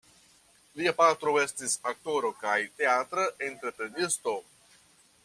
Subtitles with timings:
[0.79, 4.35] Lia patro estis aktoro kaj teatra entreprenisto.